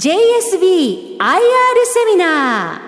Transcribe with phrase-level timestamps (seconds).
[0.00, 1.36] JSB IR
[1.84, 2.80] セミナー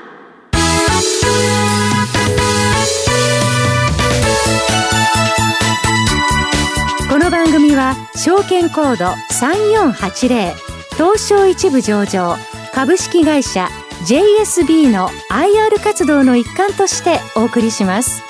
[7.10, 10.54] この番組は証券コード3480
[10.94, 12.36] 東証一部上場
[12.72, 13.68] 株式会社
[14.06, 18.22] JSB の IR 活動の一環としてお送りします。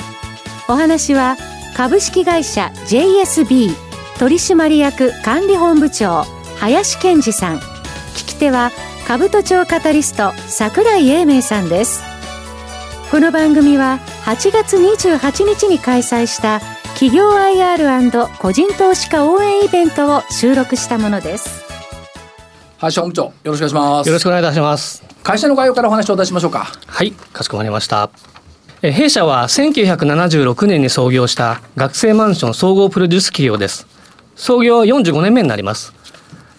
[0.69, 1.37] お話は
[1.77, 3.77] 株式会社 JSB
[4.19, 6.25] 取締役管理本部長
[6.57, 7.72] 林健二さん
[8.43, 8.73] 手は
[9.07, 12.03] 兜町カタリスト櫻井英明さんです。
[13.13, 16.59] この番組は8月28日に開催した
[16.95, 21.63] 企業 IR& 個人投資家応援イベントを収録したものです。
[22.79, 24.07] 林本部長よろしくお願いします。
[24.09, 25.05] よろしくお願いいたします。
[25.23, 26.73] 会社の概要からお話をお出ししましょうか。
[26.89, 28.11] はいかしこまりました。
[28.83, 33.87] え弊社は1976年に創業した学生マンション総合プロデュース企業です。
[34.35, 35.93] 創業45年目になります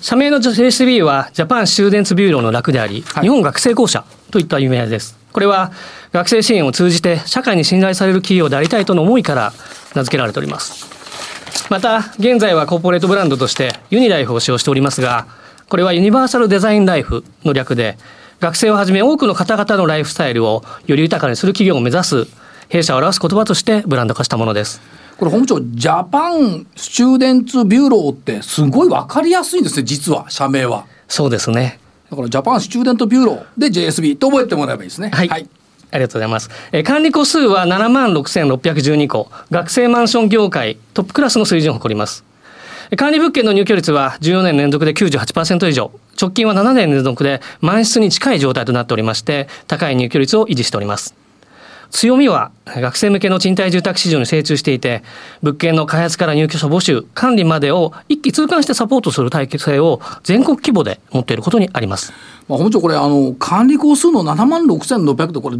[0.03, 5.17] 社名の JSB は Japan Students Bureau の略であり、はい、日本学生公社といった有名です。
[5.31, 5.71] これは
[6.11, 9.53] 学生支援を通じて社会に信頼される企業でありたいとの思いから
[9.95, 10.89] 名付けられております。
[11.69, 15.25] また現在はコーポレートブランドとしてユニライフを使用しておりますが
[15.69, 17.97] これはユニバーサルデザインライフの略で
[18.41, 22.27] 学生をはじめ多くの方々のライフスタイルをより豊かにする企業を目指す
[22.67, 24.81] 弊社を表す言葉としてブランド化したものです
[25.17, 30.85] これ本部長ジャパンスチューデンツビューローってすごい分かりやすいんですね実は社名は。
[31.07, 31.79] そうですね。
[32.09, 35.09] だからジャパンスチューデントビューローで JSB と覚えてもらえばいいですね。
[35.13, 35.47] はい、はい。
[35.91, 36.49] ありがとうございます。
[36.71, 42.23] えー、管理個数は7万6612個、学生マンション業界トップクラスの水準を誇ります。
[42.97, 51.22] 管理物件の入居率は14年連続で98%以上、直近は7年連続で満室に近い状態となっておりまして、高い入居率を維持しております。
[51.89, 55.03] 強みは学生向けの賃貸住宅市場に精通していて
[55.41, 62.13] 物件の開発から入居者募集管理までを一気通貫してサポートする体制を全国規模で持っていることにあります。
[62.47, 65.57] まあ、本長これあの管理個数の7万6600とこれ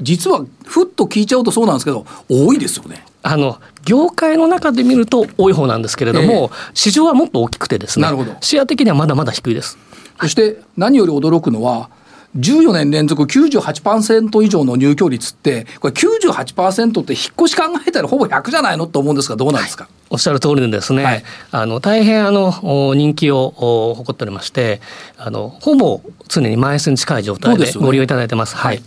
[0.00, 3.04] 実はふっと聞いちゃうとそうなんですけど多いですよね。
[3.22, 9.76] あの業界の中で見ると多い方なんですけれども、えー、市場はもっと大きくてですねなるほど視野的にはまだまだ低いです。
[10.20, 11.90] そして何より驚くのは
[12.36, 18.86] 14年連続98%以上の入居率って、これ98%って引っ越し考えたらほぼ100じゃないの？
[18.86, 24.80] と思うんですが、どうなんですか、はい、おっしゃる通りでですね、はい、あの大変あの人気を誇っておりまして、
[25.16, 28.50] あのほぼ常に満室に近い状態でご利用いただいてます。
[28.50, 28.82] すね、はい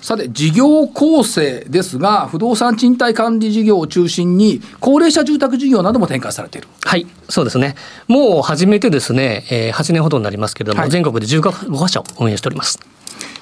[0.00, 7.74] さて、事業構成ですが、不動産賃貸管理事業を中心に、高齢者住宅事業なども展開されているはい、そうですね。
[8.06, 12.78] もう始めてですね、えー、8年ほどになりますけれども、はい、全国で15か所運営しております。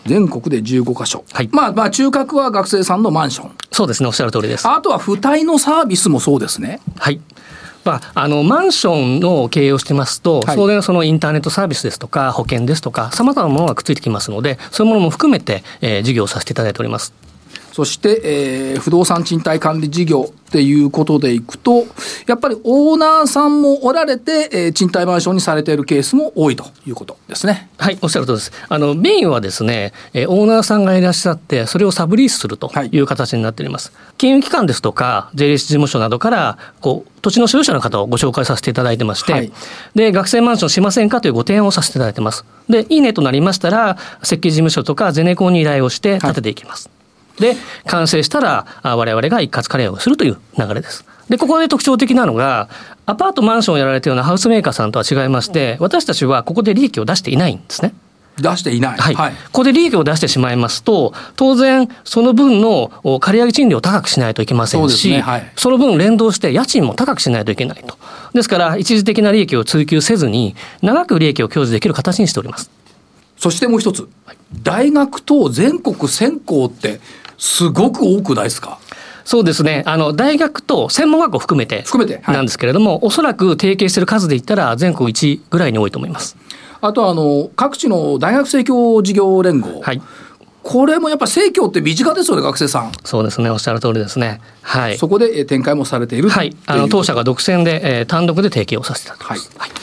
[0.06, 1.24] 全国で15か所。
[1.32, 1.48] はい。
[1.52, 3.50] まあ、まあ、中核は学生さんのマンション。
[3.70, 4.66] そうですね、おっしゃる通りです。
[4.68, 6.80] あとは、付帯のサービスもそうですね。
[6.96, 7.20] はい。
[7.86, 17.25] まあ、あのマンションの経営をしてますと、はい、当然そのインターネットサービスですとか保険ですとかさまざまなものがくっついてきますのでそういうものも含めて、えー、事業をさせていただいております。
[17.76, 21.84] そして、えー、不動産賃貸管理事業っていうことでいくと、
[22.26, 27.68] やっぱりオーナーさんもおられて、えー、賃貸マンションにされているケースも多いということですね。
[27.76, 28.52] はい、おっしゃるとりです。
[28.66, 33.92] あの、メインはですね、えー、オーナーさんがいらっしゃって、それをサブリースするという形になっております。
[33.94, 39.52] はい、金融機関ですとか、税理士事務所などから、こう、土地の所有者の方をご紹介させていただいてまして、はい、
[39.94, 42.46] で、学生マンションしませんかというご提案をさせていただいてます。
[42.70, 46.86] で、いいねとなりましたら、設計事務所とかゼネコンに依頼をして建てていきます。
[46.86, 46.95] はい
[47.38, 51.04] で完成したら我々が一括カレーをするという流れです。
[51.28, 52.68] でここで特徴的なのが
[53.04, 57.94] アパートマンションをやられているようなハウスメーカーさんとは違いまして私たちはここで利益を出していないんですね。
[58.38, 65.20] 出していない、はい、はい、ここで利益を出してしまいますと当然その分の借り上げ賃料を高くしないといけませんしそ、ね。
[65.22, 67.96] はい、その分連動して家賃も高くしないといけないと。
[68.34, 72.70] ですから一時的な利益を追求せずに長く利益を享受できる形にしております。
[73.38, 74.08] そしてもう一つ、
[74.62, 77.00] 大学と全国専攻って
[77.38, 78.78] すごく多くないですか？
[79.24, 79.82] そうですね。
[79.86, 86.36] あの大学と専門学校含めて含めて、なんですけれども、はい、おそらく提携している数で言ったら全国一ぐらいに多いと思います。
[86.80, 90.02] あとあの各地の大学生協事業連合、はい、
[90.62, 92.92] これもやっぱ生協って身近ですよね学生さん。
[93.02, 93.50] そうですね。
[93.50, 94.40] おっしゃる通りですね。
[94.62, 94.98] はい。
[94.98, 96.56] そこで展開もされているはい。
[96.66, 99.78] あの当社が独占で、えー、単独で提携をさせていただきます、はい、はい、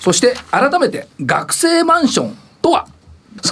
[0.00, 2.86] そして改めて学生マンションとは？
[2.88, 2.97] そ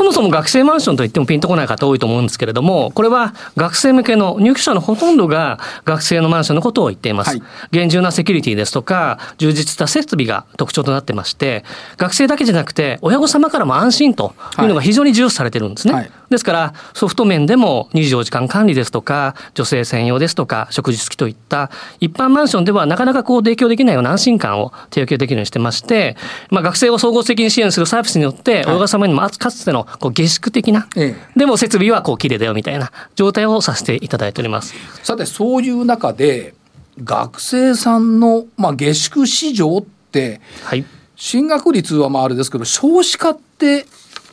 [0.07, 7.31] もそも学生マンションといってもピンとこない方多いと思うんですけれども、これは学生向けの入居者のほとんどが学生のマンションのことを言っています。
[7.31, 11.65] はい、厳重なセキュリティですとか、充実した設備が特徴となってまして、
[11.97, 15.95] 学生だけじゃなくて、親御様からも安心というのが非常に重視されてるんですね。
[15.95, 21.71] はいはいですからソフト面でも24時間管理ですとか女性専用ですとか食事付きといった
[22.01, 26.17] 一般マンションではなかなかこう提供できないような安心感を提供できるようにしてまして、
[26.51, 34.75] まあ、学生を総合的に支援するサービスによって親御様にもあかつてのこう下宿的な、えでも設備はこう綺麗だよみたいな状態をさせていただいております。
[35.03, 36.55] さてそういう中で
[37.03, 40.85] 学生さんの、まあ、下宿市場ってはい。
[41.17, 43.87] 進学率はまああれですけど少子化って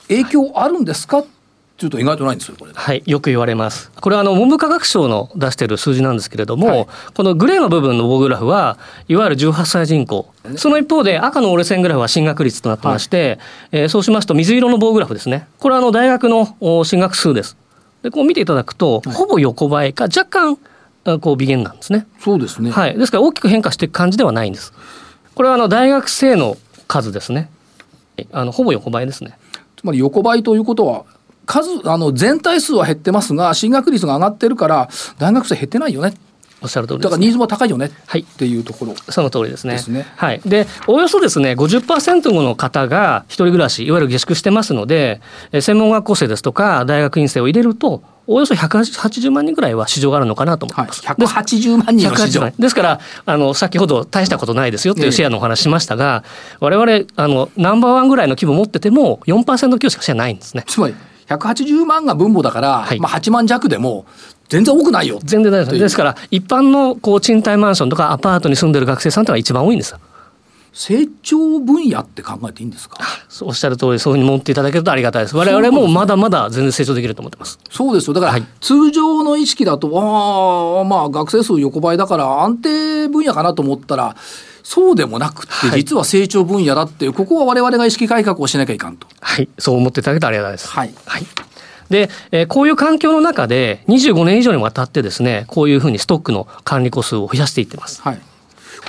[0.10, 1.26] 影響あるんですかっ
[1.76, 2.72] ていうと意外とないんですよこれ。
[2.74, 3.92] はい、よく言われます。
[4.00, 8.78] これはあの文部科学省の出している数字なんですけれども、はいこのグレーの部分の棒グラフは
[9.08, 13.40] いわゆる18歳人口、その一方で赤の折れ線グラフは進学率となってまして、
[13.72, 15.48] えーそうしますと水色の棒グラフですね。
[15.60, 17.58] これはあの大学のお進学数です。
[18.02, 20.58] でこう見ていただくと、ほぼ横ばいか若干
[21.06, 22.06] あこう微減なんですね。
[22.20, 22.72] そうですね。
[22.72, 24.74] はい、ですから大きく変化していく感じではないんです。
[25.36, 27.50] これはあの大学生の数ですね。
[28.32, 29.38] あのほぼ横ばいですね。
[29.76, 31.06] つまり横ばいということは
[31.46, 36.14] 数あの全体数は減ってますが進学率が上がってるから大学生減ってないよね
[36.64, 37.10] おっしゃる通りです、ね。
[37.10, 38.96] だからニーズも高いよねはいっていうところ。
[38.96, 39.74] その通りですね。
[39.74, 40.42] ですねはい。
[40.46, 45.20] で、おおよそですね、50%の方が一人暮らし、いわゆる下宿してますので、
[45.52, 51.02] えー専門学校生ですとか、大学院生を入れると、およそ180万人ぐらいは市場があるのかなと思はいい、ます。
[51.02, 52.54] 180万人の市180場万。
[52.58, 56.24] ですからあの先ほど大したことないですよっていええうシェアのお話しましたが、
[56.62, 60.64] 我々あのナンバーワンぐらいの規模持ってても4%強しかシェアないんですね。
[60.66, 60.96] つまり
[61.38, 64.06] 180万が分母だから、はいまあ、8万弱でも
[64.50, 65.20] 全然多くないよ。
[65.24, 65.82] 全然大丈夫というです。
[65.86, 70.00] ですから一般のこう賃貸マンションとかアパートに住んでる学生さんというのが一番多いんですよ。
[70.76, 72.98] 成長分野って考えていいんですか？
[73.44, 75.38] おっしゃる通りそういうふうに持っていただけるとありがたいです。
[75.38, 77.60] 我々もまだまだ全然成長できると思ってます。
[77.70, 84.16] そうですよだから、はい通常の意識だとああまあ学生数横ばいだから安定分野かなと思ったら
[84.64, 89.08] そうでもなくって、はい実は成長分野だっていうここは我々が意識改革をしなきゃいかんと。
[89.20, 90.68] はい、そう思っていただけるとありがたいです。
[90.70, 91.26] はいはい。
[91.90, 98.02] で、えーこういう環境の中で25年以上にわたってですね、こういうふうにストックの管理個数を増やしていってます。
[98.02, 98.22] はい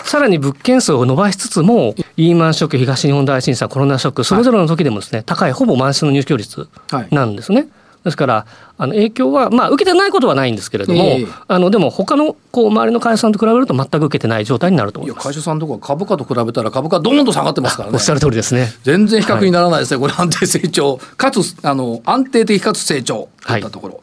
[0.03, 7.69] さらに物件数を伸ばしつつも、リーマンショック、東日本大震災、コロナショック、それぞれの時でもですね、高い、ほぼ満室の入居率はいなんですね。
[8.05, 8.47] ですから、
[8.77, 11.27] あの影響は、まあ、受けてないことはないんですけれども、ええ。
[11.49, 15.29] あのでも、他のこう周りの会社さんと比べると、全く受けてない状態になると思います。
[15.29, 17.95] 会社さんとか株価と比べたら株価どーんと下がってますからね。
[17.95, 18.73] おっしゃる通りですね。
[18.83, 20.99] 全然比較にならないですね、これ安定成長。
[21.17, 23.29] かつあの安定的かつ成長。
[23.47, 24.03] といったところ、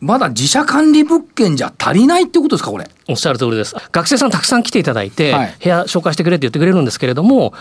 [0.00, 2.90] まだ自社管理物件じゃ足りないってことですかこれ。
[3.08, 3.74] おっしゃる通りです。
[3.92, 5.54] 学生さんたくさん来ていただいて、はい。
[5.62, 7.52] 部屋紹介してくれって言ってくれるんですけれども、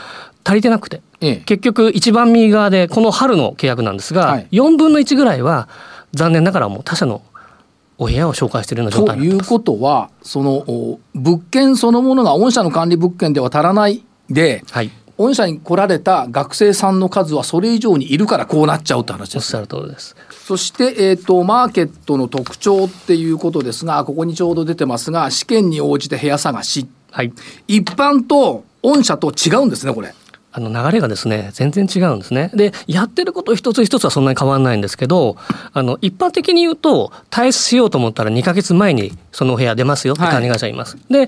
[0.44, 5.68] 足りてなくて、ええ結局一番右側でこの春の契約なんですが、はい4分の1ぐらいは
[6.14, 7.22] 残念ながらもう他社の
[7.98, 9.54] お部屋を紹介しているような状と態になってます。
[9.54, 14.92] いうことはそのお物件そのものが御社の管理物件では足らないではい。
[15.18, 20.16] 御社に来られた学生さんの数はそれ以上にいるからこうなっちゃうって話ですおっしゃる通りです。
[20.46, 27.34] そして、えー、とマーケットの特徴っていうことですがここにちょうど出てますが試験に応じて部屋探しはい。
[27.68, 30.14] 一般と御社と違うんですねこれ。
[30.52, 32.50] あの流れがですね全然違うんですね。
[32.54, 35.38] でやってること一つ一つはそんなに変わらないんですけど
[35.74, 40.98] あの一般的に言うと退出しようと思ったら2ヶ月前にそのお部屋出ますよって管理会社がいます。
[41.10, 41.28] で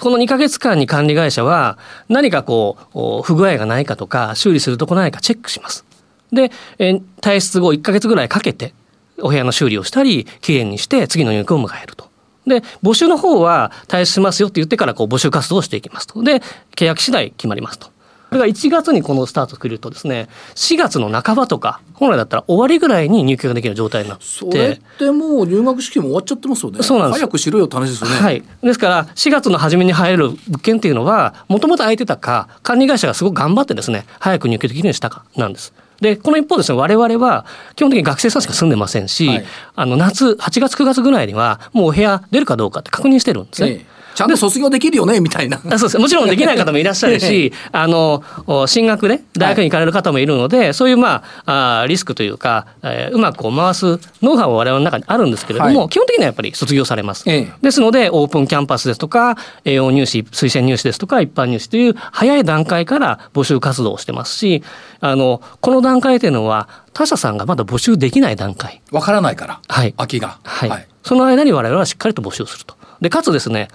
[0.00, 1.78] この2ヶ月間に管理会社は
[2.08, 5.84] 何かこうお不具合がないかとか修理するとこないかチェックします。
[6.32, 8.72] で、えー退出後1ヶ月ぐらいかけて
[9.20, 12.06] お部屋の修理をしたりきれいにして次の入居を迎えると。
[12.46, 16.22] で募集の方は退出しますよって言ってからこう募集活動をしていきますと。
[16.22, 16.42] で
[16.76, 17.95] 契約次第決まりますと。
[18.28, 26.82] これが1月にこのスタートするとですね4月の半ばとか本来だったら終わりぐらいに入居ができる状態になってそれってもう入学式も終わっちゃってますよね。
[26.82, 28.16] そうなんです早くしろよって話ですよね。
[28.16, 35.72] はい、ですから4月の初めに入れる物件っていうのはもともと空いてたか管理会社がすごく頑張ってですね早く入居できるようにしたかなんです。
[36.00, 39.44] でこの一方ですね我々は基本的に学生さんしか住んでませんし、はい
[39.76, 43.68] あの夏8月9月ぐらいにはもうお部屋出るかどうかって確認してるんですね。
[43.70, 45.58] ええちゃんと卒業できるよねみたいな。
[45.58, 57.24] あそうですもちろんできない方もいらっしゃるし あのお進学で大学に行かれる方もいるので、そういうまああーリスクというか、えーうまくこう回すノウハウは我々の中にあるんですけれども、はい基本的にはやっぱり卒業されます。
[57.26, 64.62] ええですのでオープンキャンパスですとか栄養入試推薦入試ですとか一般入試という早い段階から募集活動をしてますし
[65.00, 68.80] あのこの段階というのは他社さんがまだ募集できない段階。
[68.90, 69.60] わからないから。
[69.68, 70.38] はい空きが。
[70.42, 72.74] はいその間に我々はしっかりと募集すると。
[73.00, 73.68] でかつですね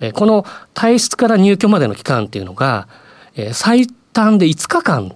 [0.00, 2.88] えーこの退出から入居までの期間っていうのが、
[3.34, 5.14] えー最短で5日間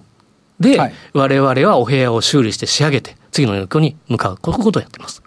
[0.59, 5.23] ではい我々はお部屋を修理して仕上げて次の入居に向かうこういうことをやってます。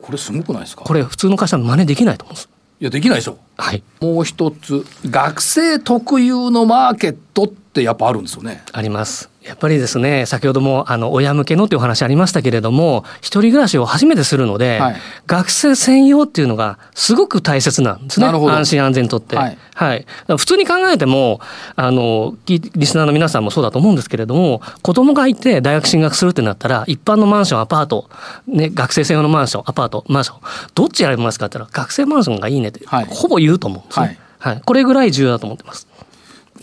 [0.00, 0.84] これすごくないですか？
[0.84, 2.48] これ普通の会社は真似できないと思うんです。
[2.78, 3.38] いやできないでしょ。
[3.56, 3.82] はい。
[4.00, 8.62] もう一つ学生特有のマーケットっってやっぱあるんですよね。
[8.72, 9.28] あります。
[9.42, 18.26] やっぱりですね、先ほどもあの親向けのというお話ありましたけれども、一人暮らしを初めてするので、はい学生専用っていうのがすごく大切なんですね。
[18.26, 19.36] 安心安全にとって。
[19.36, 20.00] ははいい。
[20.00, 21.40] だから普通に考えても、
[21.74, 28.08] あの、きリスナーの皆さんもそうだと思うんですけれども、子供がいて大学進学するってなったら、一般のマンション、アパート、
[28.46, 30.40] ね、学生専用のマンション、アパート、マンション、
[30.74, 34.18] どっち選びますかって言ったら、学生マンションがいいねって、はいほぼ言うと思うんですね。
[34.38, 34.62] はい。
[34.64, 35.86] これぐらい重要だと思ってます。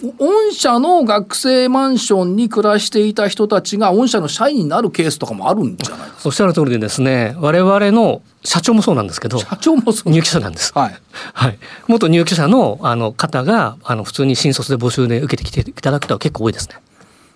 [0.04, 6.30] 御社の学生マンションに暮らしていた人たちが御社の社員になるケースとかもあるんじゃないですか？
[6.30, 10.74] おっしゃる通りでですね、我々の社長もそうなんですけど、社長もそう入居者なんです。
[10.76, 10.96] はい。
[11.34, 11.60] はい。
[11.88, 16.76] 元入居者のあの方があの普通に新卒で募集で受けてきていただくことは結構多いですね。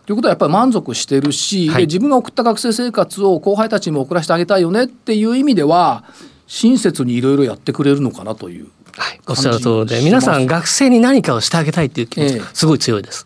[0.06, 6.04] ということはやっぱり満足してるし、はいで自分が送った学生生活を後輩たちにも送らせてあげたいよねっていう意味では
[6.48, 8.68] 親切にいろいろやってくれるのかなという。
[8.98, 9.22] はい。
[9.28, 13.26] おっしゃる通りで、皆さん学生に何かをしてあげたいっていう気持ちええがすごい強いです。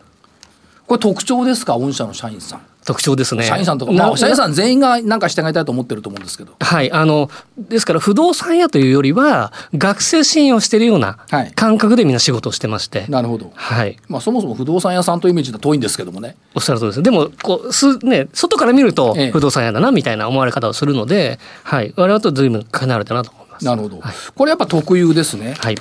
[0.86, 2.60] これ特徴ですか御社の社員さん。
[2.84, 3.44] 特徴ですね。
[3.44, 6.54] 社員さんとか、なまあ、社員さん全員が何かしてあげたいと思ってると思うんですけど。
[6.58, 6.90] はい。
[6.90, 13.06] あの、ですから不動産屋というよりは、学生支援をしているようなはい感覚でみんな仕事をしてまして。
[13.08, 13.52] なるほど。
[13.54, 13.98] はい。
[14.08, 16.36] まあそもそも不動産屋さんというイメージでは遠いんですけどもね。
[16.54, 17.02] おっしゃる通りです。
[17.02, 21.94] でも、こう、す、ね、外から見るとええ不動産屋だな、みたいな思われ方をするので、はい。
[21.96, 23.64] 我々と随分離れたなとます。
[23.64, 24.00] なるほど。
[24.34, 25.54] これやっぱ特有ですね。
[25.58, 25.76] はい。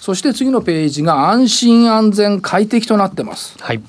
[0.00, 3.56] そして次のページが安心安全快適となってます。
[3.60, 3.82] はい。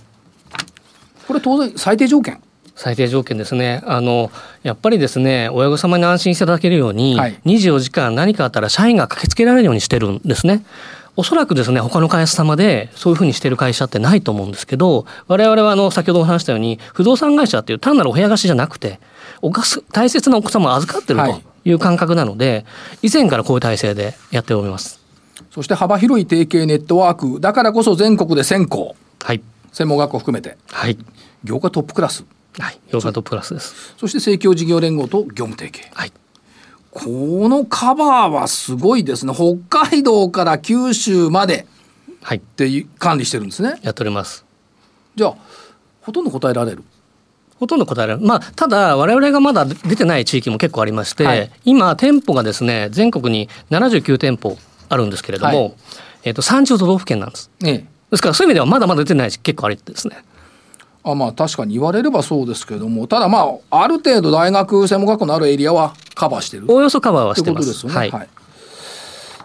[1.28, 2.42] これ当然最低条件。
[2.76, 3.84] 最低条件ですね。
[3.86, 4.32] あの、
[4.64, 10.64] やっぱりですね、親御様に安心していただけるように、はい24時間何かあったら社員が駆けつけられるようにしてるんですね。
[11.16, 19.00] おそらくですね、他の会社様でそういうふうにしてる会社ってないと思うんですけど、我々はあの、先ほどお話したように、不動産会社っていう単なるお部屋貸しじゃなくて、
[19.42, 22.66] おかす大切なお子様を預かってるはいという感覚なので、
[23.02, 25.00] 以前からこういう体制でやっております。
[25.52, 27.40] そして幅広い提携ネットワーク。
[27.42, 28.96] だからこそ全国で1000校。
[29.22, 29.42] はい。
[29.72, 30.58] 専門学校含めて。
[30.72, 30.98] はい。
[31.44, 32.26] 業界トップクラス。
[32.58, 32.80] はい。
[32.90, 33.94] ヨガとプラスです。
[33.98, 35.88] そして政教事業連合と業務提携。
[35.94, 36.12] はい。
[36.92, 39.34] このカバーはすごいですね。
[39.34, 41.68] 北海道から九州まで
[42.24, 42.38] はい。
[42.38, 43.80] って管理してるんですね。
[43.84, 44.44] やっております。
[45.16, 45.36] じゃあ、
[46.02, 46.84] ほとんど答えられる？
[47.60, 48.26] ほとんど答えられる。
[48.26, 54.58] まあ、ただ、我々がまだ出てない地域も結構ありまして、はい今、店舗がですね、全国に79店舗
[54.90, 55.74] あるんですけれども、はい
[56.24, 57.50] えっ、と、30都道府県なんです。
[57.64, 57.86] ええ。
[58.12, 60.18] ですから、そういう意味ではまだまだ出てない結構ありですね。
[61.04, 66.66] あまあ確かに言われればそうですけども、ただまあ、ある程度大学、専門学校のあるエリアはカバーしてる。
[66.68, 67.60] おおよそカバーはというしてま。
[67.60, 67.96] ことですすよね。
[67.98, 68.12] はい。
[68.12, 68.30] はい。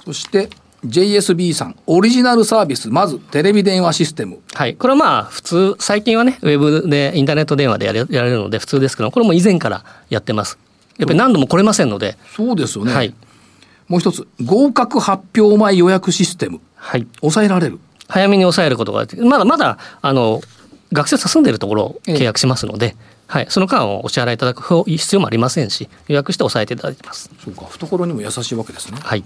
[0.04, 0.50] そして、
[0.84, 4.40] JSB さん、オリジナルサービス、まずテレビ電話システム。
[4.54, 4.74] はい。
[4.74, 10.58] これはまあ、普通、最近はね、ウェブで、インターネット電話でやれやられるので普通ですけど、これも以前からやってます。
[10.98, 12.92] やっぱり何度も来れませんので、そうですよね。
[12.92, 13.14] はい。
[13.88, 16.60] もう一つ、合格発表前予約システム。
[16.74, 17.06] はい。
[17.20, 17.78] 抑えられる。
[18.08, 20.42] 早めに抑えることができるまだまだあの
[20.92, 22.94] 学生さん住んでるところを契約しますので、
[23.26, 27.30] はい、その間をお支払いいただく必要もありませんし予約して抑えていただいてます。
[27.42, 28.98] そうか、懐にも優しいわけですね。
[29.02, 29.24] はい、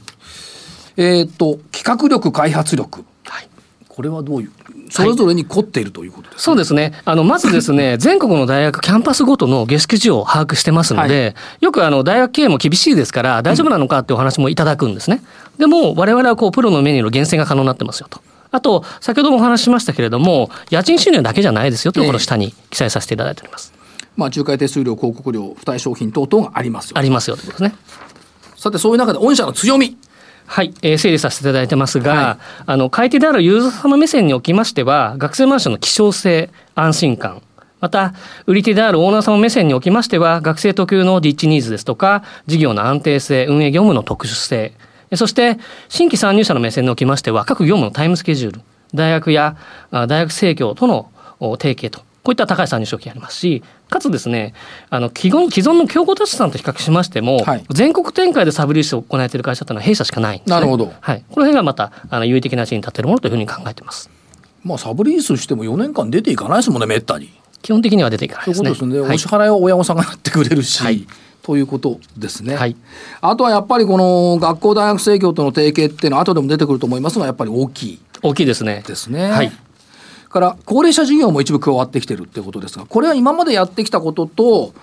[0.96, 3.04] えーっと、企画力、開発力。
[3.24, 3.48] はい
[3.96, 4.50] これはどういう、
[4.90, 6.92] それぞれに凝っているということですか、そうですね。
[7.06, 15.22] あの、まずですね、 全国の大学キャンパスごとの下宿時を把握してますので、よくあの、大学経営も厳しいですから、大丈夫なのかっていうお話もいただくんですね。
[15.56, 18.20] でも、我々はこう、プロのメニューの厳選が可能になってますよと。
[18.50, 23.72] あと、先ほどもお話ししましたけれども、家賃収入だけじゃないですよというところを下に記載させていただいております。
[24.14, 27.00] まあ、仲介手数料、広告料、付帯商品等々がありますよあ。
[27.00, 27.78] りますよということですね。
[28.56, 29.96] さて、そういう中で、御社の強み。
[30.46, 32.62] はい、えー整理させていただいてますが、はい。
[32.66, 37.42] あの買い手であるユーザー様目線におきましては学生マンションの希少性安心感
[37.80, 38.14] また
[38.46, 44.72] 売り手であるオーナー様目線におきましては学生特有の立地ニーズですとか事業の安定性運営業務の特殊性
[45.10, 48.60] えそして新規参入者の目線におきましては各業務のタイムスケジュール
[48.94, 49.56] 大学や
[49.90, 54.52] あ大学生協とのお提携とこういった高い参入賞金ありますし、かつですね、
[54.90, 60.56] あの既存既存の競合他社さんと比較しましても、はい全国展開でサブリースを行えている会社というのは弊社しかないんです、ね。
[60.56, 61.24] なるほどはい。
[61.30, 64.10] この辺がまたあの有意的な地に立っているものというふうに考えています。
[64.64, 67.30] まあ、サブリースしても4年間出ていかないですもんね、めったに。
[67.62, 68.70] 基本的には出ていかないというですね。
[68.70, 69.00] ことですね。
[69.02, 71.06] はいお支払いは親御さんがやってくれるし、はい
[71.44, 72.56] ということですね。
[72.56, 72.74] はい
[73.20, 78.82] あとはやっぱりこの学校大学生協との提携っていうのは後でも出てくると思いますが、やっぱり大きい大きいですね。
[78.84, 79.30] ですね。
[79.30, 79.52] はい。
[80.28, 84.74] から高齢者事業も一部加わってきてるってことですが、これは今までやってきたことと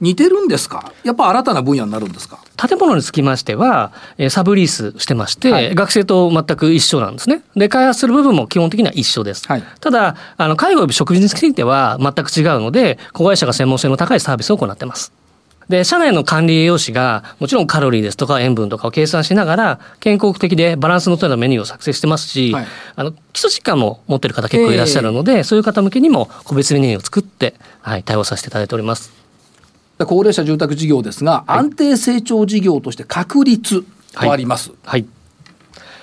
[0.00, 0.92] 似てるんですか？
[1.04, 2.38] やっぱ新たな分野になるんですか？
[2.56, 7.42] 建物につきましては、えーサブリースしてまして、はい学生と全く一緒なんですね。
[7.54, 9.46] で、開発する部分も基本的には一緒です。
[9.46, 15.12] はいただ、あの、介護及び食事については全く違うので、子会社が専門性の高いサービスを行っています。
[15.70, 29.12] で、社内の管理栄養士が、もちろんカロリーですとか塩分とかを計算しながら、健康的でバランスの取れたメニューを作成してますし、はい、あの、基礎疾患も持ってる方結構いらっしゃるので、えー、そういう方向けにも個別メニューを作って、はい、対応させていただいております。
[29.98, 34.70] 高齢者住宅事業ですが、はい、安定成長事業として確立とあります。
[34.70, 35.19] はい、はい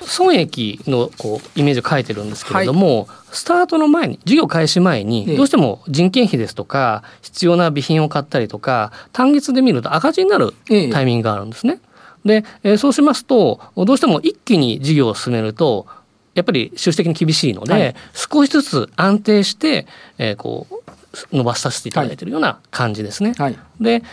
[0.07, 10.53] 損益のこうイメージを書いてるんですけれども、はい、スタートの前に事業開始前にどうしても人件費ですとか必要な備品を買ったりとか単月で見ると赤字になる
[10.91, 11.79] タイミングがあるんですね。
[12.25, 15.87] で、えー、そうしますとどうしても一気に事業を進めると
[16.33, 19.87] やっぱり収支的に厳しいので、はい、少しずつ安定して、
[20.17, 23.33] えー、こう伸ばさせていただいているような感じですね。
[23.37, 24.03] はい、で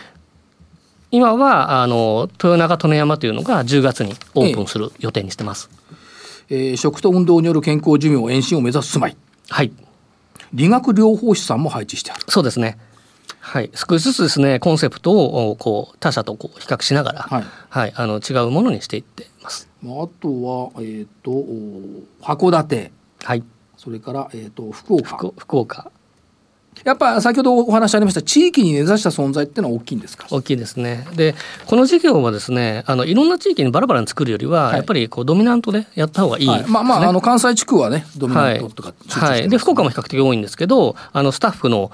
[1.11, 5.69] 今はあの豊中利根山というのが10月にオープンする予定にしてます。
[5.71, 9.17] えー、食と運動による健康寿命延伸を目指す住まい。
[9.49, 9.71] はい。
[10.53, 12.23] 理学療法士さんも配置してある。
[12.27, 12.77] そうですね。
[13.39, 19.69] はい、少しずつですねコンセプトをこう他社とこう比較しながら、はい、はい、あの違うものにしていってます。
[19.83, 20.11] あと
[20.43, 21.31] はえっ、ー、と
[22.21, 22.91] 函館、
[23.23, 23.43] はい、
[23.77, 25.91] それからえっ、ー、と福岡、福岡、
[26.83, 30.27] やっぱ先ほどお話ありました地域に根ざした存在っていうのは大きいんですか？
[30.29, 31.07] 大きいですね。
[31.15, 31.33] で
[31.65, 41.89] この事業はですねあのいろんな地域にバラバラに作るよりは、はい、やっぱりこうドミナントでやった方がいい、ねはい、まあまああの関西地区はねドミナントとか、はい、はい、で福岡も比較的多いんですけどあのスタッフの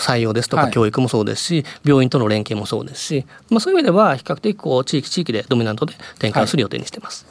[0.00, 7.26] 採用ですとか教育もそうですし、病院との連携もそうですし、まあ、そういう意味では比較的こう地域地域でドミナントで展開する予定にしてます。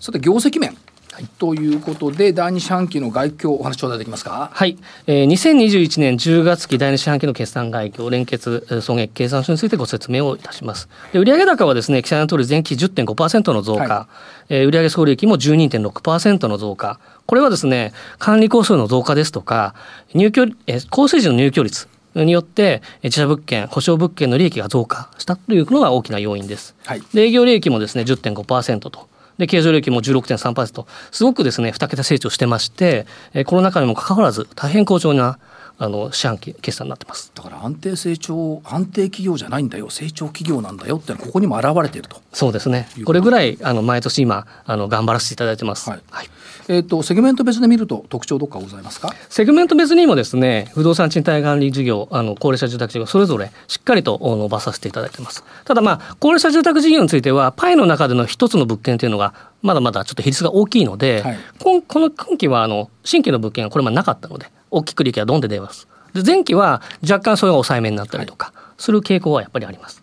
[0.00, 0.76] さて業績面
[1.26, 4.50] ということで第二四半期の概況お話頂戴できますか？
[4.52, 10.88] はい、えー、2021年10月期第二四半期の決算概況連結損益計算書についてご説明をいたします。
[11.12, 14.08] で売上高はですね記載の通り前期10.5%の増加、は
[14.50, 17.00] い、えー、売上総利益も12.6%の増加。
[17.26, 19.74] これはですね管理工数の増加ですとか
[20.14, 26.74] 入居、えー、高水準の入居率によって自社物件保証物件の利益が増加したというのが大きな要因です。
[26.86, 29.08] はい、で営業利益もですね10.5%と
[29.38, 35.38] で、経常利益も16.3%、すごくですね、2桁成長してまして、えコロナ禍にもかかわらず、大変好調な
[35.80, 37.30] あの四半期決算になってます。
[37.34, 39.90] だから安定成長安定企業じゃないんだよ。
[39.90, 42.20] 成長企業なんだよってここにも現れていると。
[42.32, 42.88] そうですね。
[43.04, 46.28] これぐらいあの毎年今あの頑張らせていただいてます、はい、はい
[46.70, 49.14] えーと、セグメント別で見ると特徴どっかございますか？
[49.30, 55.44] セグメント別にもですね不動産賃貸管理事業あの高齢者住宅事業それぞれしっかりと伸ばさせていただいてます。
[55.64, 65.88] ただまあ高齢者住宅事業についてはパイの中での一つの物件というのがまだまだちょっと比率が大きいので、はい、この今期はあの新規の物件がこれまでなかったので大きく利益がどんで出ます。
[66.12, 70.02] で前期は若干それが抑えめになったりとかする傾向はやっぱりあります。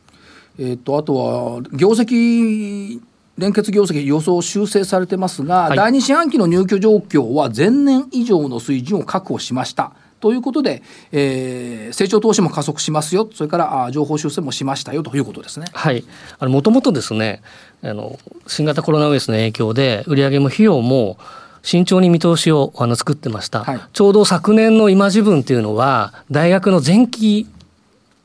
[0.58, 3.01] えーと、あとは業績
[3.38, 9.91] 連結業績予想修正されてますが、はい、第2四半期の入居状況は前年以上の水準を確保しました。
[10.21, 15.67] ということで、えー、成長投資も加速しますよ、それからあ情報修正もしましたよということですね。
[15.74, 16.04] はい、
[16.39, 17.41] あのもともとですね
[17.84, 18.17] あの、
[18.48, 21.17] 新型コロナウイルスの影響で、売上も費用も
[21.62, 27.48] 慎重に見通しをあの作ってました、はい、ちょうど昨年の今時分っていうのは大学の前期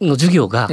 [0.01, 0.69] の授業が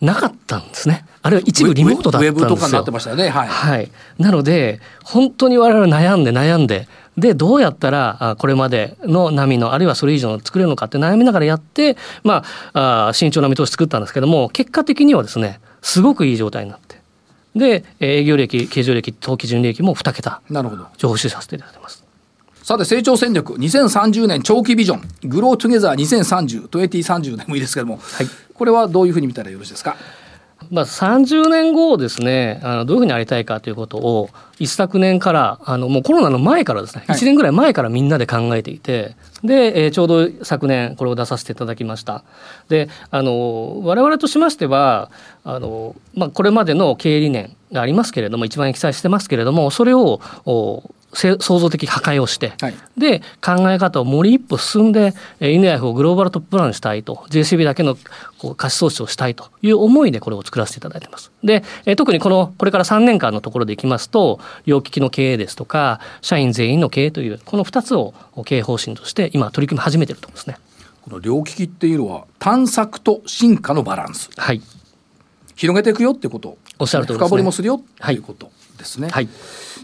[0.00, 1.04] なかったんですね。
[1.22, 2.48] あるいは一部リモートだったんですよ。
[2.48, 3.28] ウェブとかになってましたね。
[3.28, 3.48] はい。
[3.48, 16.98] はい、なので本当に我々悩んで悩んででどうやったらこれまでの波のあるいはそれ以上の作れるのかって悩みながらやってまああ慎重な見通し作ったんですけども結果的にはですねすごくいい状態になって。
[17.54, 22.04] で営業利益経常利益当期純利益も2桁なるほど情報収させていただいてます
[22.70, 29.96] さて成長戦略2030年長期ビジョングロートゥゲザー2030 2030でもいいですけども、はい、これはどういうふうに見たらよろしいですか？
[30.70, 34.30] まあ、30年後をですねあのどういうふうにありたいかということを
[34.60, 42.22] 一昨年からあのもうコロナの前からですね、はい、1年ぐらい前からみんなで考えていてで、えー、ちょうど昨年これを出させていただきました。
[42.68, 45.10] であの我々としましては
[45.42, 50.20] あの、まあ、これまでの経営理念がありますけれども一番記載してますけれどもそれを
[51.12, 57.96] 創造的破壊をして、はい、で考え方を森一歩進んでイヌヤフをグローバルトッププランしたいと JCB だけの
[58.38, 61.32] こう貸し投資をしたいという思いでこれを作らせていただいてます。
[61.42, 70.58] で、え特にこのこれから3年間のところでいきますと両利きの経営ですとか社員全員の経営というこの2つを経営方針として今取り組み始めていると思いますね。
[71.02, 74.30] この両利きっていうのは探索と進化のバランス。
[74.36, 74.60] はい。
[75.56, 76.56] 広げていくよってこと。
[76.78, 79.10] おっしゃるとね、深掘りもするよということですね。
[79.10, 79.28] はい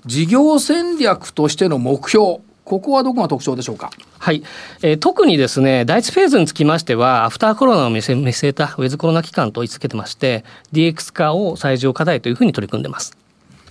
[0.05, 3.91] 事業戦略としての目標ここはどこが特徴でしょうか？
[4.19, 4.43] はい、
[4.83, 13.17] えー、特にですね、第一フェーズにつきましては、アフターコロナを見据えたウェズコロナ期間と位置づけてまして、DX 化を最上課題というふうに取り組んでます。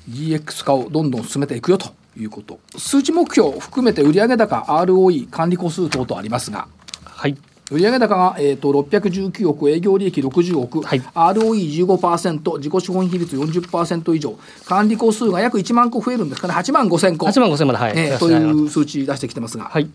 [0.09, 2.59] DX 化をどんどん進めていくよということ。
[2.77, 6.67] 数値目標を含めて売上高、ROE、管理個数等々ありますが。
[7.03, 7.37] はい。
[7.71, 17.25] 売上高が、えー、と619億、営業利益60億、はい ROE15%、自己資本比率40%以上、管理個数が約1万個増えるんですかね、8万5千個。
[17.25, 17.93] 8万5000まで、はい。
[17.95, 19.89] えーという数値出してきてますが、はい。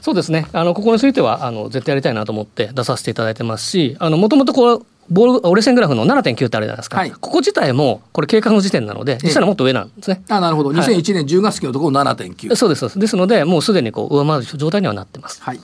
[0.00, 0.46] そうですね。
[0.52, 6.98] あのここについてはあの絶対やりたいなと思って出させていただいてますし、あのもともとこうボール折れ線グラフの7.9ってあるじゃないですか。
[6.98, 10.22] はいここ自体もこれ計画の時点なので、実際はもっと上なんですね。
[10.28, 12.56] あなるほど、はい2001年10月期のところ7.9。
[12.56, 12.98] そうですそうです。
[12.98, 15.42] ですので、もうすでにこう上回る状態にはなってます。
[15.42, 15.60] はい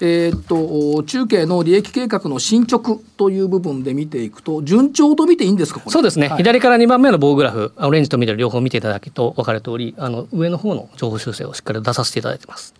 [0.00, 12.74] えーっと中継の利益計画の進捗という部分で見ていくと、順調と見ていいんですか、そうですね、はい左から2番目の棒グラフ、オレンジと緑両方見ていただくと分かる通り、あの上の方の情報修正をしっかり出させていただいてます。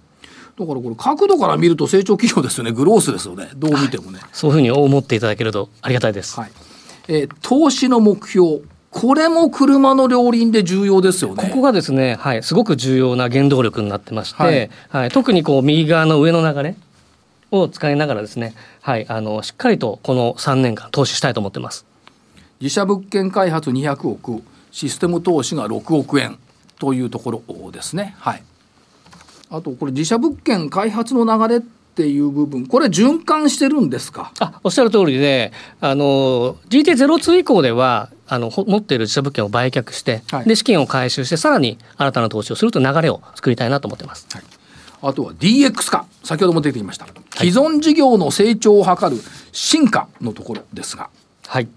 [0.58, 4.20] だからこれ、角度から見ると成長企業ですよね、グロースですよね、どう見てもね。
[4.32, 6.38] そういうふうに思っていただけるとありがたいです。
[6.38, 6.50] はい
[7.08, 11.44] えー投資の目標、これも車の両輪で重要ですよね。
[11.50, 14.48] ここがですね、はい、すごく重要な原動力になってまして、は
[14.98, 16.74] はいい特にこう右側の上の流れ
[17.60, 21.84] を使いながらですね、はい、あのしっかりとこの3年間投資したいと思ってます。
[22.60, 26.38] 自社物件開発200億、システム投資が6億円
[26.78, 28.14] というところですね。
[28.18, 28.42] はい。
[29.50, 34.32] あと、これ、自社物件開発の流れっていう部分、これ、循環してるんですか？
[34.40, 44.26] あおっしゃる通りで、あの GT02 以降ではあのほ持っている自社物件を売却して、はいで資金を回収してさらに新たな投資をするという流れを作りたいなと思ってます。
[45.02, 47.06] あとは DX 化、先ほども出てきました。
[47.36, 49.16] 既存事業の成長を図る
[49.52, 51.10] 進化のところですが。
[51.46, 51.68] はい。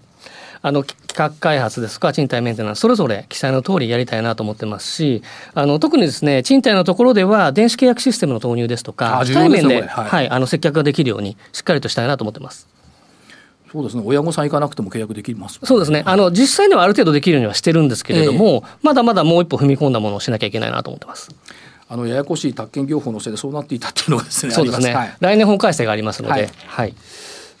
[0.62, 5.22] あの企画開発ですとか賃貸メンテナンスそれぞれ記載の通りやりたいなと思ってますし
[5.54, 12.68] あの特にですね賃貸のところでは電子契約システムの投入ですとか対面で、これはいはい、あの接客ができるようにしっかりとしたいなと思ってます。
[13.72, 14.02] そうですね。
[14.04, 15.60] 親御さん行かなくても契約できます。
[15.62, 16.02] そうですね。
[16.04, 21.30] あの実際にはある程度できるようにはしてるんですけれども、まだまだもう一歩踏み込んだものをしなきゃいけないなと思ってます。
[21.92, 24.52] あのややこしい宅建業法のせいでそうなっていたっていうのがですね。
[24.52, 24.94] そうですね。
[24.94, 26.94] はい来年法改正がありますので、はいはい。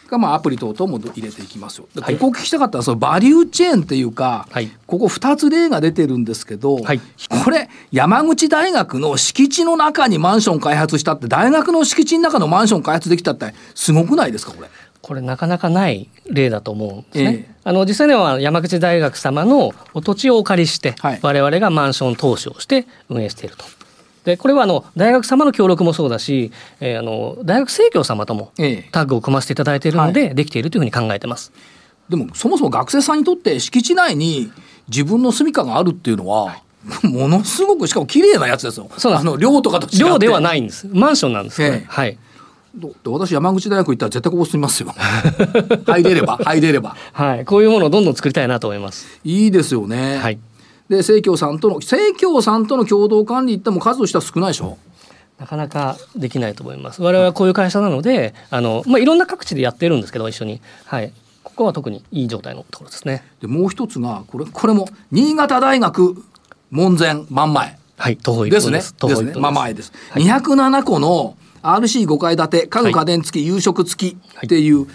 [0.08, 1.88] がまあアプリ等々も入れていきますよ。
[1.94, 7.00] ここ聞きたかったのはそのバリューチェーンっていうか、はいここ2つ例が出てるんですけど、はい
[7.44, 14.68] これ山口大学の敷地の中にマンション開発したって大学の敷地の中のマンション開発できたってすごくないですかこれ？
[15.02, 17.46] これなかなかない例だと思うんですね。
[17.48, 23.64] ええあの実際には山口大学様のお土地をお借りして、はい我々がマンション投資をして運営していると。
[24.24, 31.52] でこれはあの大学様の協力もそうだし、えーあの大学生協様ともええタッグを組ませていただいているので、できているというふうに考えてます。
[32.08, 34.50] でもそもそも学生さんにとって敷地内に
[34.88, 36.62] 自分の住処があるっていうのは、
[37.02, 38.90] ものすごくしかも綺麗なやつですよ。
[38.96, 39.98] そうあの寮とかと違って。
[39.98, 40.88] 寮ではないんです。
[40.92, 42.18] マンションなんです、ええはい。
[43.04, 44.94] 私山口大学行ったら絶対ここ住みますよ。
[45.86, 46.96] 入れれば入れれば。
[47.12, 47.44] はい。
[47.44, 49.06] こういうものをどんどん作りたいなと思います。
[49.24, 50.18] いいですよね。
[50.18, 50.38] はい。
[50.90, 54.76] で生協さんとの生協さんとの共同管理っても数としては少ないでしょ？
[55.38, 57.00] なかなかできないと思います。
[57.00, 60.60] 我々はこういう会社なので、あの、まあ、いろんな各地でやってるんですけど、一緒に。
[60.84, 61.14] はい。
[61.42, 63.24] ここは特にいい状態のところですね。
[63.40, 66.22] でもう一つがこれこれも新潟大学
[66.70, 68.16] 門前真ん前はい。
[68.18, 68.82] 徒歩一ですね。
[68.98, 69.26] 徒ですね。
[69.26, 69.38] 歩一分です。
[69.38, 69.92] まあ前です。
[70.10, 74.86] はい207個の RC5 階建て家具家電付き、夕食付きっていう、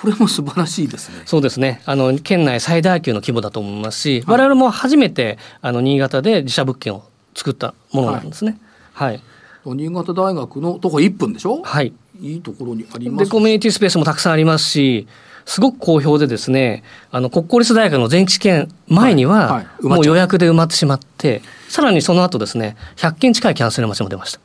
[0.00, 1.22] これも素晴らしいですね。
[1.24, 1.80] そうですね。
[1.86, 7.04] あの、県内最大級の規模だと思いますし、我々も初めて、あの、新潟で自社物件を
[7.34, 8.58] 作ったものなんですね。
[8.92, 9.20] はい。
[9.64, 11.62] 新潟大学の徒歩1分でしょ？
[11.62, 11.92] はい。
[12.20, 13.30] いいところにありまで、す。
[13.30, 15.08] コミュニティスペースもたくさんありますし、
[15.44, 24.40] すごく好評でですね、あの、国公立大学の前期試験前にはもう予約で埋まってしまって、さらにその後ですね、100件近いキャンセル待ちも出ました。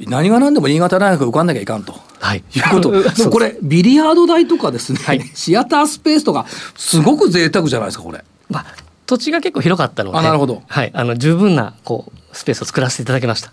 [0.00, 1.94] 何が何でも新潟大学受かんなきゃいかんと。
[2.24, 2.38] はい。
[2.38, 2.90] いうこと。
[3.30, 8.24] これ、ビリヤード台とかですね、はいシアタースペースとか、すごく贅沢じゃないですか、これ。
[8.48, 8.66] まあ、
[9.06, 13.52] 土地が結構広かったので、あなるほどはい、あの十分なこうスペースを作らせていただきました。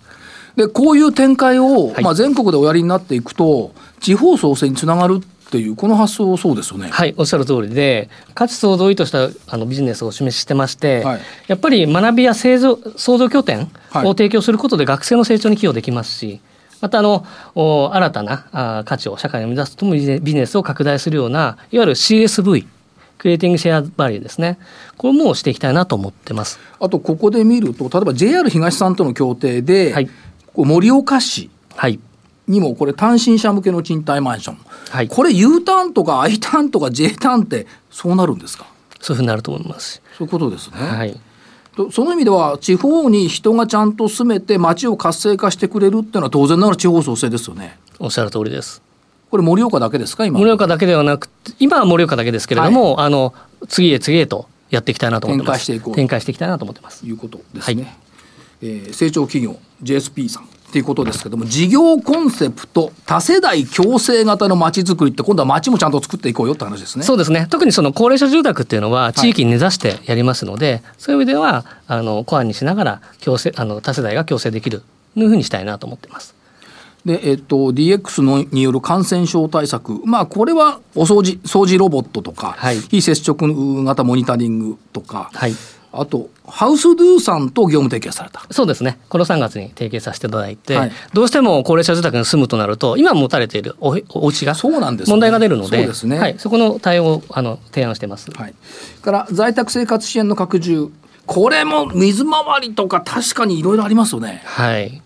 [0.56, 6.90] で、こういう展開を、はいまあ、全国でおやりになっていくと、地方創生につながるっていう、この発想、そうですよね。
[6.90, 16.40] はい、おっしゃる通りで、価値創造を意図したあのビジネスをお示ししてまして、はいやっぱり学びや製造創造拠点はいを提供することで学生の成長に寄与できますし、
[16.82, 22.66] またあのお新たなあ価値を社会に生み出すともビジネスを拡大するような、いわゆる CSV、
[23.18, 24.58] クリエイティングシェアバリューですね。
[24.98, 26.60] これもしていきたいなと思ってます。
[26.80, 30.10] あと、ここで見ると、例えば JR 東さんとの協定で、はい
[30.56, 32.00] 盛岡市はい。
[32.48, 34.58] にも、これ、単身者向けの賃貸マンション。
[34.90, 35.08] はい。
[35.08, 38.66] これ U ターンとか I ターンとか J ターンってそうなるんですか？
[39.00, 40.02] そういうふうになると思います。
[40.18, 40.76] そういうことですね。
[40.78, 41.18] はい。
[41.86, 47.78] とその意味では地方に人がちゃんと住めて町を活性化してくれるっていうのは当然ながら地方創生ですよね。
[48.00, 48.82] おっしゃる通りです。
[49.30, 50.26] これ盛岡だけですか？
[50.26, 50.40] 今。
[50.40, 53.34] 盛岡だけではなくて今は盛岡だけですけれども、あの
[53.70, 57.98] 次へ次へとやっていきたいなと思ってます展開していこう展開していきたいなと思ってますいうことですね。
[58.62, 67.04] えー成長企業 JSP さんっていうことですけども、事業コンセプト、多世代共生型の街づくりって、今度は街もちゃんと作っていこうよって話ですね。
[67.04, 67.48] そうですね。
[67.50, 74.82] 特にその高齢者住宅っていうのは地域に根ざしてやりますので、はい、そういう意味ではあのコアにしながら共生あの多世代が共生できる
[75.14, 76.34] というふうにしたいなと思ってます。
[77.06, 85.54] で、えっと、DX のによる感染症対策、まあ、これはお掃除、掃除ロボットとか、はい、非接触型モニタリングとか、はい、
[85.94, 88.46] あと、ハウスドゥさんと業務提携された。
[88.52, 98.32] そうですね、この3月に提携させていただいて、はい、どうしても高齢者住宅に住むとなると、今持たれているおお家が問題が出るので、そ、ね、はい、そこの対応をあの提案してます。
[98.32, 98.54] はい、
[99.02, 100.92] から在宅生活支援の拡充、
[101.26, 104.42] これも水回りとか、確かにいろいろありますよね。
[104.46, 105.02] はい。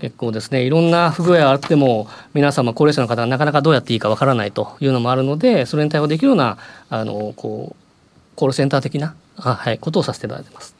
[0.00, 0.62] 結構ですね。
[0.62, 6.58] いろんな不具合があっても皆様高齢者の方がなかなかどうやっていいかわからないというのもあるのでそれに対応できるような
[6.90, 10.76] あのこうコールセンター的な、はい、ことをさせていただいてます。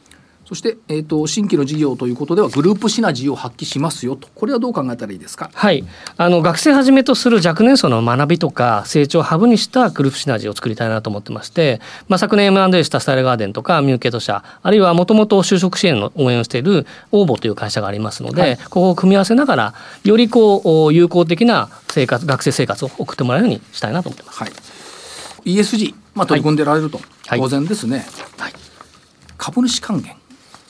[0.47, 4.29] そして、えーと、新規の事業ということではグループシナジーを発揮しますよと。
[4.33, 5.83] これはどう考えたらいいですか、はい、
[6.15, 19.73] あの学生はじめとする若年層の学びとか成長をハブにしたグループシナジーを作りたいなと思ってまして、まあ、昨年 M&A したスタイルガーデンとかミューケット社あるいはもともと就職支援の応援をしているオーボという会社がありますので、はい、ここを組み合わせながら
[20.05, 24.39] よりこう有効的な生活学生生活を送ってもらえるようにしたいなと思ってます。
[24.39, 24.76] はい
[25.45, 28.05] ESG、まあ、取り組んでられると、はい、当然ですね、
[28.37, 28.53] はい、
[29.37, 30.15] 株主還元。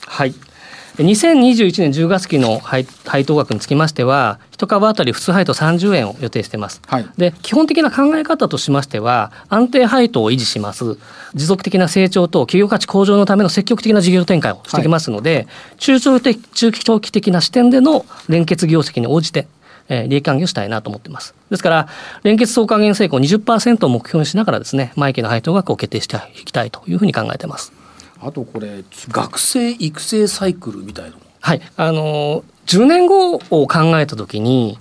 [0.06, 0.34] はい。
[1.04, 7.32] 2021年10月期の配配当額につきましては、1株当たり普通配当30円を予定しています、はい、で。
[7.42, 10.98] 基本的な考え方としましては、安定配当を維持します、
[11.34, 15.46] 持続的な成長と企業価値向上のための積極的な事業展開をしていきますので、はい、
[15.78, 19.46] 中長的中長期的な視点での連結業績に応じて、
[19.88, 21.34] えー、利益還元をしたいなと思っています。
[21.50, 21.88] ですから、
[22.22, 27.72] 連結総還元成功20%を目標にしながらですね、毎期の配当額を決定していきたいというふうに考えています。
[28.20, 34.78] あとこれ学生育成サイクルみたいなはいあの10年後を考えた時に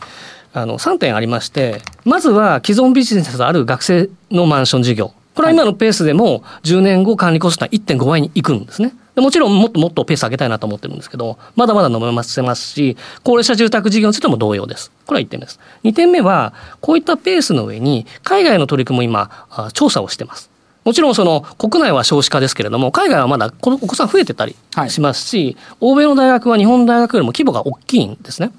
[0.54, 8.96] あの3点ありましてまずは既存ビジネスある学生のマンション事業これは今のペースでも10年後管理コストは1.5倍にいくんですね。
[9.18, 14.92] もちろんもっともっとペース上げたいなと思ってるんですけど、まだまだ飲めますし、高齢者住宅事業についても同様です。
[15.06, 15.60] これは1点目です。
[15.84, 19.30] 2点目は、こういったペースの上に、海外の取り組みも今、
[19.74, 20.50] 調査をしてます。
[20.86, 24.56] もちろんその国内は少子化ですけれども海外はまだお子さん増えてたり
[24.88, 28.52] しますし、はい、欧米の大学は日本大学よりも規模が大きいんですね。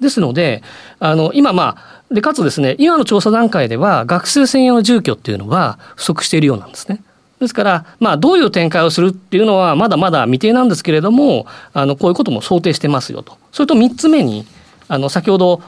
[0.00, 0.62] ですので
[1.00, 7.02] あの今まあでかつですね今の調査段階では学生専用の住居っていうのは不足しているようなんですね。
[7.40, 13.36] ですから、まあ、どういう展開をするっていうのはまだまだ未定なんですけれどもあのこういうことも想定してますよと。
[13.52, 14.44] それと3つ目に
[14.88, 15.58] あの先ほど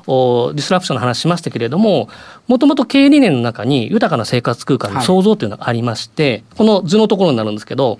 [0.54, 2.08] ディスラプションの話しましたけれども
[2.48, 7.98] もともと経営理念の中に豊かな生活空間の創造というのがありまして、はい、この図のところになるんですけど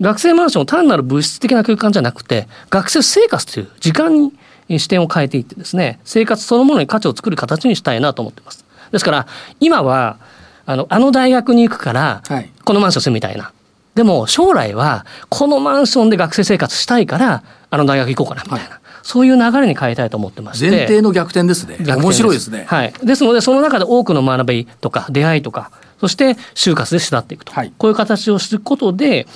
[0.00, 4.32] 学生マンション単なる物質的な空間じゃなくて学生生活という時間に
[4.68, 8.64] 視点を変えていってですね生活そのものに価値を作る形にしたいなと思ってます。
[8.92, 9.26] ですから
[9.60, 10.18] 今は
[10.66, 12.22] あのあの大学に行くから
[12.64, 18.80] このマンション住むみたいな、はい、でも将来はこのマンションで学生生活したいからあの大学行こうかなみたいな、はい。
[19.02, 20.70] そういう流れに変えたいと思ってまして。
[20.70, 21.78] 前提の逆転ですね。
[21.80, 29.26] 面白いですね、はい、ですのでその中で多くの学びとか出会いとかそして就活で巣立っていくと、はい、こういう形をすることで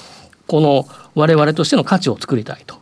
[0.46, 2.81] この我々としての価値を作りたいと。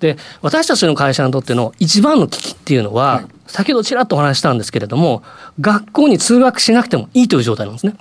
[0.00, 5.22] で私たちの会社にとっての一番の危機っていうのは、はい、先ほどちらっとお話したんですけれども
[5.60, 7.94] 学校に通学しなくてもいいという状態なんですね。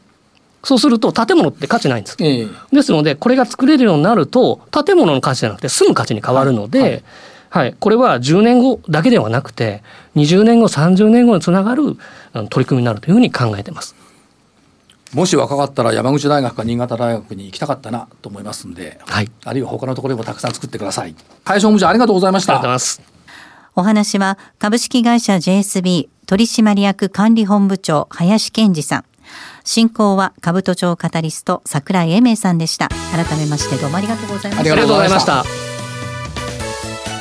[0.64, 2.18] そうすると建物って価値ないんです。
[2.20, 7.04] えー、ですのでこれが作れるようになると建物の価値じゃなくて住む価値に変わるので、はいはい
[7.50, 9.82] はい、これは10年後だけではなくて
[10.16, 11.98] 20年後30年後につながる
[12.50, 13.96] 取り組みになるというふうに考えてます。
[15.14, 21.16] もし若かったら山口大学か新潟大学に行きたかったなと思いますんで、はい、あるいは他のところにもたくさん作ってください。
[21.44, 22.54] 会社本部長ありがとうございました。
[22.54, 23.02] ありがとうございます。
[23.76, 29.06] お話は株式会社 JSB 取締役管理本部長林健二さん。
[29.64, 32.90] 進行は株都庁カタリスト櫻井英明さんでした。
[33.12, 34.74] 改めましてどうもありがとうございました。
[34.74, 35.44] ありがとうございました。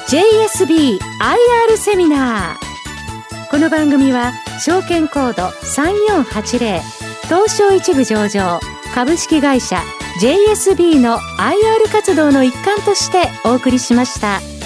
[0.09, 8.58] JSB IR セミナーこの番組は証券コード3480東証一部上場
[8.94, 9.82] 株式会社
[10.22, 14.58] JSB の IR 活動の一環としてお送りしました。